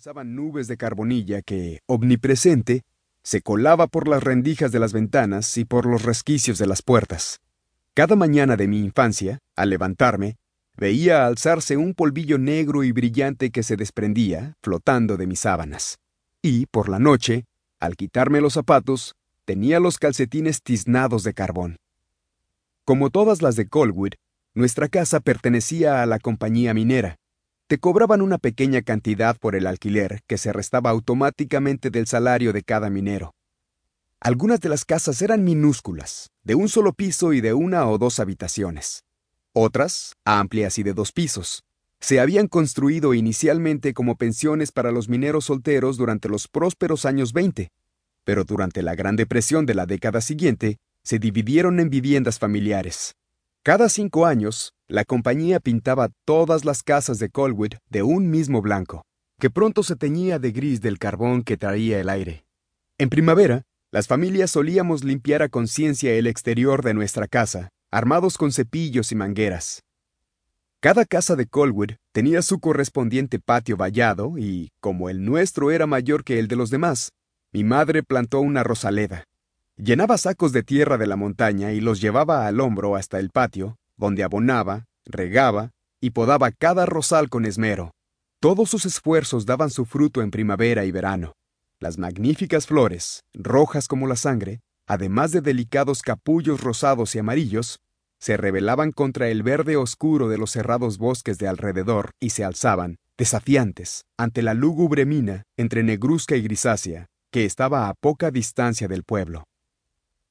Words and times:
alzaban 0.00 0.34
nubes 0.34 0.66
de 0.66 0.78
carbonilla 0.78 1.42
que, 1.42 1.80
omnipresente, 1.84 2.84
se 3.22 3.42
colaba 3.42 3.86
por 3.86 4.08
las 4.08 4.22
rendijas 4.22 4.72
de 4.72 4.78
las 4.78 4.94
ventanas 4.94 5.58
y 5.58 5.66
por 5.66 5.84
los 5.84 6.04
resquicios 6.04 6.56
de 6.56 6.66
las 6.66 6.80
puertas. 6.80 7.42
Cada 7.92 8.16
mañana 8.16 8.56
de 8.56 8.66
mi 8.66 8.78
infancia, 8.78 9.40
al 9.56 9.68
levantarme, 9.68 10.36
veía 10.74 11.26
alzarse 11.26 11.76
un 11.76 11.92
polvillo 11.92 12.38
negro 12.38 12.82
y 12.82 12.92
brillante 12.92 13.50
que 13.50 13.62
se 13.62 13.76
desprendía, 13.76 14.54
flotando 14.62 15.18
de 15.18 15.26
mis 15.26 15.40
sábanas. 15.40 15.98
Y, 16.40 16.64
por 16.64 16.88
la 16.88 16.98
noche, 16.98 17.44
al 17.78 17.96
quitarme 17.96 18.40
los 18.40 18.54
zapatos, 18.54 19.16
tenía 19.44 19.80
los 19.80 19.98
calcetines 19.98 20.62
tiznados 20.62 21.24
de 21.24 21.34
carbón. 21.34 21.76
Como 22.86 23.10
todas 23.10 23.42
las 23.42 23.54
de 23.54 23.68
Colwood, 23.68 24.12
nuestra 24.54 24.88
casa 24.88 25.20
pertenecía 25.20 26.00
a 26.00 26.06
la 26.06 26.18
compañía 26.18 26.72
minera. 26.72 27.16
Te 27.70 27.78
cobraban 27.78 28.20
una 28.20 28.38
pequeña 28.38 28.82
cantidad 28.82 29.38
por 29.38 29.54
el 29.54 29.64
alquiler 29.64 30.22
que 30.26 30.38
se 30.38 30.52
restaba 30.52 30.90
automáticamente 30.90 31.90
del 31.90 32.08
salario 32.08 32.52
de 32.52 32.64
cada 32.64 32.90
minero. 32.90 33.32
Algunas 34.18 34.58
de 34.58 34.68
las 34.68 34.84
casas 34.84 35.22
eran 35.22 35.44
minúsculas, 35.44 36.32
de 36.42 36.56
un 36.56 36.68
solo 36.68 36.92
piso 36.94 37.32
y 37.32 37.40
de 37.40 37.52
una 37.54 37.86
o 37.88 37.96
dos 37.96 38.18
habitaciones. 38.18 39.04
Otras, 39.52 40.14
amplias 40.24 40.78
y 40.78 40.82
de 40.82 40.94
dos 40.94 41.12
pisos, 41.12 41.62
se 42.00 42.18
habían 42.18 42.48
construido 42.48 43.14
inicialmente 43.14 43.94
como 43.94 44.16
pensiones 44.16 44.72
para 44.72 44.90
los 44.90 45.08
mineros 45.08 45.44
solteros 45.44 45.96
durante 45.96 46.28
los 46.28 46.48
prósperos 46.48 47.04
años 47.04 47.32
20, 47.32 47.70
pero 48.24 48.42
durante 48.42 48.82
la 48.82 48.96
Gran 48.96 49.14
Depresión 49.14 49.64
de 49.64 49.74
la 49.76 49.86
década 49.86 50.20
siguiente 50.22 50.78
se 51.04 51.20
dividieron 51.20 51.78
en 51.78 51.88
viviendas 51.88 52.40
familiares. 52.40 53.14
Cada 53.62 53.90
cinco 53.90 54.24
años, 54.24 54.72
la 54.88 55.04
compañía 55.04 55.60
pintaba 55.60 56.08
todas 56.24 56.64
las 56.64 56.82
casas 56.82 57.18
de 57.18 57.28
Colwood 57.28 57.74
de 57.90 58.02
un 58.02 58.30
mismo 58.30 58.62
blanco, 58.62 59.04
que 59.38 59.50
pronto 59.50 59.82
se 59.82 59.96
teñía 59.96 60.38
de 60.38 60.50
gris 60.50 60.80
del 60.80 60.98
carbón 60.98 61.42
que 61.42 61.58
traía 61.58 62.00
el 62.00 62.08
aire. 62.08 62.46
En 62.96 63.10
primavera, 63.10 63.64
las 63.90 64.06
familias 64.06 64.52
solíamos 64.52 65.04
limpiar 65.04 65.42
a 65.42 65.50
conciencia 65.50 66.14
el 66.14 66.26
exterior 66.26 66.82
de 66.82 66.94
nuestra 66.94 67.26
casa, 67.28 67.68
armados 67.90 68.38
con 68.38 68.50
cepillos 68.50 69.12
y 69.12 69.14
mangueras. 69.14 69.82
Cada 70.80 71.04
casa 71.04 71.36
de 71.36 71.44
Colwood 71.44 71.96
tenía 72.12 72.40
su 72.40 72.60
correspondiente 72.60 73.40
patio 73.40 73.76
vallado 73.76 74.38
y, 74.38 74.70
como 74.80 75.10
el 75.10 75.22
nuestro 75.22 75.70
era 75.70 75.86
mayor 75.86 76.24
que 76.24 76.38
el 76.38 76.48
de 76.48 76.56
los 76.56 76.70
demás, 76.70 77.12
mi 77.52 77.62
madre 77.62 78.02
plantó 78.02 78.40
una 78.40 78.62
rosaleda. 78.62 79.24
Llenaba 79.82 80.18
sacos 80.18 80.52
de 80.52 80.62
tierra 80.62 80.98
de 80.98 81.06
la 81.06 81.16
montaña 81.16 81.72
y 81.72 81.80
los 81.80 82.02
llevaba 82.02 82.46
al 82.46 82.60
hombro 82.60 82.96
hasta 82.96 83.18
el 83.18 83.30
patio, 83.30 83.78
donde 83.96 84.22
abonaba, 84.22 84.84
regaba 85.06 85.70
y 86.02 86.10
podaba 86.10 86.50
cada 86.50 86.84
rosal 86.84 87.30
con 87.30 87.46
esmero. 87.46 87.90
Todos 88.40 88.68
sus 88.68 88.84
esfuerzos 88.84 89.46
daban 89.46 89.70
su 89.70 89.86
fruto 89.86 90.20
en 90.20 90.30
primavera 90.30 90.84
y 90.84 90.90
verano. 90.90 91.32
Las 91.78 91.96
magníficas 91.96 92.66
flores, 92.66 93.22
rojas 93.32 93.88
como 93.88 94.06
la 94.06 94.16
sangre, 94.16 94.60
además 94.86 95.32
de 95.32 95.40
delicados 95.40 96.02
capullos 96.02 96.60
rosados 96.60 97.14
y 97.14 97.20
amarillos, 97.20 97.78
se 98.18 98.36
rebelaban 98.36 98.92
contra 98.92 99.28
el 99.28 99.42
verde 99.42 99.78
oscuro 99.78 100.28
de 100.28 100.36
los 100.36 100.50
cerrados 100.50 100.98
bosques 100.98 101.38
de 101.38 101.48
alrededor 101.48 102.10
y 102.20 102.30
se 102.30 102.44
alzaban, 102.44 102.96
desafiantes, 103.16 104.02
ante 104.18 104.42
la 104.42 104.52
lúgubre 104.52 105.06
mina 105.06 105.44
entre 105.56 105.82
negruzca 105.82 106.36
y 106.36 106.42
grisácea, 106.42 107.06
que 107.32 107.46
estaba 107.46 107.88
a 107.88 107.94
poca 107.94 108.30
distancia 108.30 108.86
del 108.86 109.04
pueblo. 109.04 109.44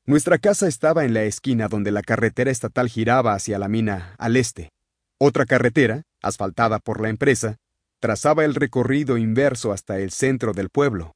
Nuestra 0.09 0.39
casa 0.39 0.67
estaba 0.67 1.05
en 1.05 1.13
la 1.13 1.25
esquina 1.25 1.67
donde 1.67 1.91
la 1.91 2.02
carretera 2.02 2.49
estatal 2.49 2.89
giraba 2.89 3.35
hacia 3.35 3.59
la 3.59 3.67
mina 3.67 4.15
al 4.17 4.38
este. 4.38 4.71
Otra 5.19 5.45
carretera, 5.45 6.02
asfaltada 6.23 6.79
por 6.79 6.99
la 6.99 7.09
empresa, 7.09 7.57
trazaba 7.99 8.43
el 8.43 8.55
recorrido 8.55 9.19
inverso 9.19 9.71
hasta 9.71 9.99
el 9.99 10.09
centro 10.09 10.53
del 10.53 10.71
pueblo. 10.71 11.11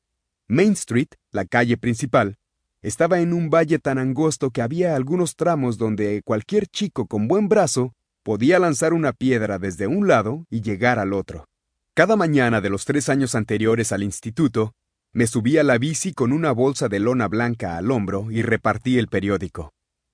Main 0.47 0.73
Street, 0.73 1.08
la 1.31 1.45
calle 1.45 1.75
principal, 1.75 2.36
estaba 2.83 3.19
en 3.19 3.33
un 3.33 3.49
valle 3.49 3.80
tan 3.80 3.97
angosto 3.97 4.52
que 4.52 4.61
había 4.61 4.95
algunos 4.95 5.38
tramos 5.38 5.80
donde 5.80 6.21
cualquier 6.23 6.67
chico 6.67 7.08
con 7.08 7.27
buen 7.27 7.49
brazo 7.49 7.95
podía 8.21 8.60
lanzar 8.60 8.93
una 8.93 9.11
piedra 9.11 9.58
desde 9.58 9.87
un 9.87 10.08
lado 10.08 10.45
y 10.52 10.61
llegar 10.61 10.99
al 10.99 11.14
otro. 11.14 11.48
Cada 11.95 12.15
mañana 12.15 12.61
de 12.61 12.70
los 12.70 12.86
tres 12.86 13.10
años 13.10 13.33
anteriores 13.33 13.92
al 13.92 14.04
instituto, 14.04 14.75
me 15.15 15.27
subí 15.27 15.59
a 15.59 15.63
la 15.63 15.77
bici 15.77 16.11
con 16.11 16.33
una 16.33 16.51
bolsa 16.51 16.89
de 16.89 16.99
lona 16.99 17.27
blanca 17.27 17.77
al 17.77 17.91
hombro 17.91 18.31
y 18.31 18.41
repartí 18.41 18.97
el 18.97 19.07
periódico. 19.07 19.71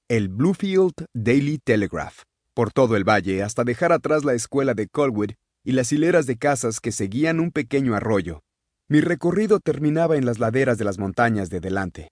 El 0.09 0.27
Bluefield 0.27 1.05
Daily 1.13 1.57
Telegraph, 1.57 2.23
por 2.53 2.73
todo 2.73 2.97
el 2.97 3.07
valle 3.07 3.41
hasta 3.41 3.63
dejar 3.63 3.93
atrás 3.93 4.25
la 4.25 4.33
escuela 4.33 4.73
de 4.73 4.87
Colwood 4.87 5.31
y 5.63 5.71
las 5.71 5.93
hileras 5.93 6.25
de 6.25 6.37
casas 6.37 6.81
que 6.81 6.91
seguían 6.91 7.39
un 7.39 7.51
pequeño 7.51 7.95
arroyo. 7.95 8.41
Mi 8.89 8.99
recorrido 8.99 9.61
terminaba 9.61 10.17
en 10.17 10.25
las 10.25 10.39
laderas 10.39 10.77
de 10.77 10.83
las 10.83 10.99
montañas 10.99 11.49
de 11.49 11.61
delante. 11.61 12.09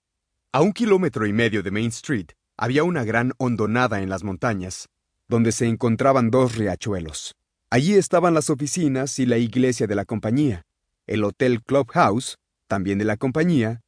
A 0.52 0.62
un 0.62 0.72
kilómetro 0.72 1.26
y 1.26 1.34
medio 1.34 1.62
de 1.62 1.70
Main 1.70 1.88
Street 1.88 2.28
había 2.56 2.84
una 2.84 3.04
gran 3.04 3.32
hondonada 3.36 4.00
en 4.00 4.08
las 4.08 4.24
montañas, 4.24 4.88
donde 5.28 5.52
se 5.52 5.66
encontraban 5.66 6.30
dos 6.30 6.56
riachuelos. 6.56 7.34
Allí 7.68 7.94
estaban 7.94 8.32
las 8.32 8.48
oficinas 8.48 9.18
y 9.18 9.26
la 9.26 9.36
iglesia 9.36 9.86
de 9.86 9.94
la 9.94 10.06
compañía, 10.06 10.62
el 11.06 11.22
Hotel 11.24 11.62
Clubhouse 11.62 12.38
también 12.68 12.98
de 12.98 13.04
la 13.04 13.16
compañía, 13.16 13.80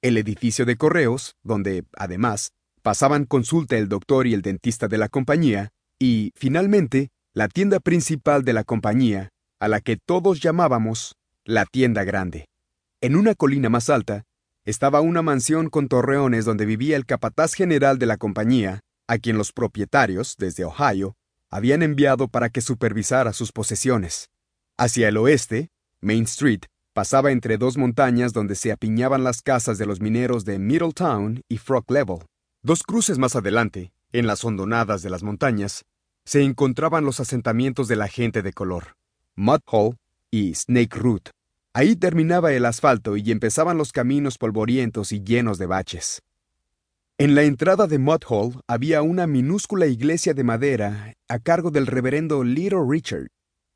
el 0.00 0.16
edificio 0.16 0.64
de 0.64 0.76
correos, 0.76 1.36
donde, 1.42 1.84
además, 1.96 2.52
pasaban 2.82 3.26
consulta 3.26 3.76
el 3.76 3.88
doctor 3.88 4.26
y 4.26 4.34
el 4.34 4.42
dentista 4.42 4.88
de 4.88 4.96
la 4.96 5.08
compañía, 5.08 5.70
y, 5.98 6.32
finalmente, 6.36 7.10
la 7.34 7.48
tienda 7.48 7.80
principal 7.80 8.44
de 8.44 8.52
la 8.52 8.64
compañía, 8.64 9.30
a 9.60 9.68
la 9.68 9.80
que 9.80 9.96
todos 9.96 10.40
llamábamos 10.40 11.16
la 11.44 11.66
tienda 11.66 12.04
grande. 12.04 12.46
En 13.00 13.16
una 13.16 13.34
colina 13.34 13.68
más 13.68 13.90
alta, 13.90 14.24
estaba 14.64 15.00
una 15.00 15.22
mansión 15.22 15.70
con 15.70 15.88
torreones 15.88 16.44
donde 16.44 16.66
vivía 16.66 16.96
el 16.96 17.06
capataz 17.06 17.54
general 17.54 17.98
de 17.98 18.06
la 18.06 18.16
compañía, 18.16 18.80
a 19.06 19.18
quien 19.18 19.38
los 19.38 19.52
propietarios, 19.52 20.36
desde 20.38 20.64
Ohio, 20.64 21.16
habían 21.50 21.82
enviado 21.82 22.28
para 22.28 22.50
que 22.50 22.60
supervisara 22.60 23.32
sus 23.32 23.52
posesiones. 23.52 24.28
Hacia 24.76 25.08
el 25.08 25.16
oeste, 25.16 25.70
Main 26.00 26.24
Street 26.24 26.62
Pasaba 26.98 27.30
entre 27.30 27.58
dos 27.58 27.78
montañas 27.78 28.32
donde 28.32 28.56
se 28.56 28.72
apiñaban 28.72 29.22
las 29.22 29.40
casas 29.40 29.78
de 29.78 29.86
los 29.86 30.00
mineros 30.00 30.44
de 30.44 30.58
Middletown 30.58 31.44
y 31.48 31.58
Frog 31.58 31.88
Level. 31.92 32.26
Dos 32.60 32.82
cruces 32.82 33.18
más 33.18 33.36
adelante, 33.36 33.92
en 34.10 34.26
las 34.26 34.44
hondonadas 34.44 35.02
de 35.02 35.08
las 35.08 35.22
montañas, 35.22 35.84
se 36.24 36.42
encontraban 36.42 37.04
los 37.04 37.20
asentamientos 37.20 37.86
de 37.86 37.94
la 37.94 38.08
gente 38.08 38.42
de 38.42 38.52
color, 38.52 38.96
Mud 39.36 39.60
Hole 39.66 39.96
y 40.32 40.52
Snake 40.56 40.98
Root. 40.98 41.30
Ahí 41.72 41.94
terminaba 41.94 42.52
el 42.52 42.66
asfalto 42.66 43.16
y 43.16 43.30
empezaban 43.30 43.78
los 43.78 43.92
caminos 43.92 44.36
polvorientos 44.36 45.12
y 45.12 45.22
llenos 45.22 45.58
de 45.58 45.66
baches. 45.66 46.22
En 47.16 47.36
la 47.36 47.44
entrada 47.44 47.86
de 47.86 48.00
Mud 48.00 48.22
Hole 48.26 48.56
había 48.66 49.02
una 49.02 49.28
minúscula 49.28 49.86
iglesia 49.86 50.34
de 50.34 50.42
madera 50.42 51.14
a 51.28 51.38
cargo 51.38 51.70
del 51.70 51.86
reverendo 51.86 52.42
Little 52.42 52.82
Richard. 52.88 53.28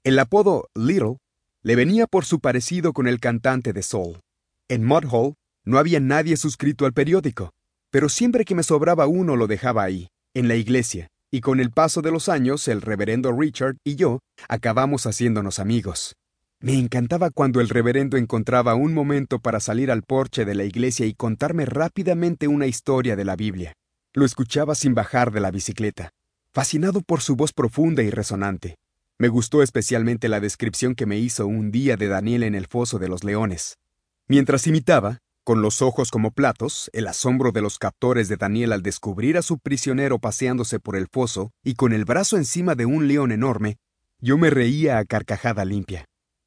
El 0.03 0.19
apodo 0.19 0.69
Little 0.75 1.19
le 1.63 1.77
venía 1.77 2.07
por 2.07 2.25
su 2.25 2.41
parecido 2.41 2.93
con 2.93 3.07
el 3.07 3.21
cantante 3.21 3.73
de 3.73 3.83
soul. 3.83 4.21
En 4.69 4.85
Mudhall 4.85 5.35
no 5.65 5.79
había 5.79 6.01
nadie 6.01 6.37
suscrito 6.37 6.87
al 6.87 6.93
periódico, 6.93 7.51
pero 7.91 8.09
siempre 8.09 8.45
que 8.45 8.55
me 8.55 8.63
sobraba 8.65 9.07
uno 9.07 9.37
lo 9.37 9.47
dejaba 9.47 9.85
ahí, 9.85 10.09
en 10.35 10.49
la 10.49 10.57
iglesia, 10.57 11.09
y 11.31 11.41
con 11.41 11.61
el 11.61 11.71
paso 11.71 12.03
de 12.03 12.11
los 12.11 12.29
años 12.29 12.67
el 12.67 12.81
reverendo 12.81 13.33
Richard 13.33 13.77
y 13.85 13.95
yo 13.95 14.19
acabamos 14.49 15.07
haciéndonos 15.07 15.59
amigos. 15.59 16.15
Me 16.61 16.79
encantaba 16.79 17.31
cuando 17.31 17.61
el 17.61 17.69
reverendo 17.69 18.17
encontraba 18.17 18.75
un 18.75 18.95
momento 18.95 19.39
para 19.39 19.59
salir 19.61 19.91
al 19.91 20.03
porche 20.03 20.45
de 20.45 20.55
la 20.55 20.65
iglesia 20.65 21.07
y 21.07 21.15
contarme 21.15 21.65
rápidamente 21.65 22.49
una 22.49 22.67
historia 22.67 23.17
de 23.17 23.25
la 23.25 23.35
Biblia. 23.35 23.73
Lo 24.15 24.25
escuchaba 24.25 24.75
sin 24.75 24.95
bajar 24.95 25.33
de 25.33 25.41
la 25.41 25.51
bicicleta, 25.51 26.11
fascinado 26.53 27.01
por 27.01 27.21
su 27.21 27.35
voz 27.35 27.53
profunda 27.53 28.03
y 28.03 28.11
resonante. 28.11 28.77
Me 29.23 29.29
gustó 29.29 29.63
especialmente 29.63 30.29
la 30.29 30.41
descripción 30.41 30.97
que 30.97 31.07
me 31.07 31.17
hizo 31.17 31.47
un 31.47 31.71
día 31.71 31.97
de 31.97 32.09
Daniel 32.09 32.43
en 32.43 32.57
el 32.57 32.67
foso 32.67 32.99
de 32.99 33.07
los 33.07 33.23
leones. 33.23 33.79
Mientras 34.27 34.67
imitaba, 34.67 35.19
con 35.45 35.63
los 35.63 35.81
ojos 35.81 36.11
como 36.11 36.33
platos, 36.33 36.91
el 36.93 37.07
asombro 37.07 37.53
de 37.53 37.63
los 37.63 37.79
captores 37.79 38.29
de 38.29 38.37
Daniel 38.37 38.73
al 38.73 38.83
descubrir 38.83 39.39
a 39.39 39.43
su 39.43 39.61
prisionero 39.61 40.19
paseándose 40.19 40.81
por 40.81 40.97
el 40.97 41.07
foso 41.07 41.53
y 41.63 41.77
con 41.77 41.93
el 41.93 42.05
brazo 42.05 42.37
encima 42.37 42.75
de 42.75 42.85
un 42.85 43.07
león 43.07 43.31
enorme, 43.31 43.77
yo 44.19 44.39
me 44.39 44.51
reía 44.51 44.99
a 44.99 45.05
carcajada 45.05 45.65
limpia. 45.65 46.05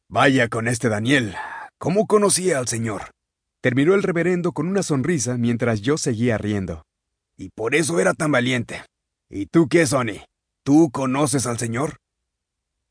Vaya 0.09 0.49
con 0.49 0.67
este 0.67 0.89
Daniel. 0.89 1.33
¿Cómo 1.77 2.07
conocía 2.07 2.59
al 2.59 2.67
Señor? 2.67 3.03
Terminó 3.61 3.93
el 3.93 4.03
reverendo 4.03 4.51
con 4.51 4.67
una 4.67 4.83
sonrisa 4.83 5.37
mientras 5.37 5.79
yo 5.79 5.97
seguía 5.97 6.37
riendo. 6.37 6.83
Y 7.37 7.51
por 7.51 7.73
eso 7.73 8.01
era 8.01 8.13
tan 8.13 8.33
valiente. 8.33 8.83
¿Y 9.29 9.45
tú 9.45 9.69
qué, 9.69 9.87
Sonny? 9.87 10.25
¿Tú 10.65 10.91
conoces 10.91 11.47
al 11.47 11.57
Señor? 11.57 11.99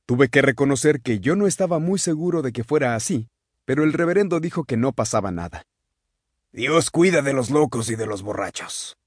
Tuve 0.07 0.29
que 0.29 0.43
reconocer 0.43 1.01
que 1.01 1.19
yo 1.19 1.35
no 1.35 1.47
estaba 1.47 1.79
muy 1.79 1.99
seguro 1.99 2.43
de 2.43 2.53
que 2.53 2.63
fuera 2.63 2.95
así, 2.95 3.29
pero 3.65 3.85
el 3.85 3.95
reverendo 3.95 4.39
dijo 4.39 4.65
que 4.65 4.77
no 4.77 4.93
pasaba 4.93 5.31
nada. 5.31 5.63
Dios 6.53 6.91
cuida 6.91 7.23
de 7.23 7.33
los 7.33 7.51
locos 7.51 7.89
y 7.89 7.97
de 7.97 8.07
los 8.07 8.23
borrachos, 8.23 8.99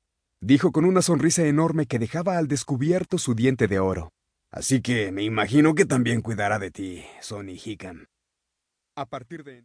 dijo 0.41 0.71
con 0.71 0.85
una 0.85 1.03
sonrisa 1.03 1.45
enorme 1.45 1.85
que 1.85 1.99
dejaba 1.99 2.39
al 2.39 2.47
descubierto 2.47 3.19
su 3.19 3.35
diente 3.35 3.67
de 3.67 3.77
oro. 3.77 4.11
Así 4.49 4.81
que 4.81 5.11
me 5.11 5.21
imagino 5.21 5.75
que 5.75 5.85
también 5.85 6.21
cuidará 6.21 6.57
de 6.57 6.71
ti, 6.71 7.03
Sonny 7.21 7.61
Hickam. 7.63 8.07
A 8.95 9.05
partir 9.05 9.43
de 9.43 9.53